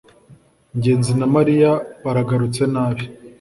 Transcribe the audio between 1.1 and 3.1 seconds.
na mariya baragarutse nabi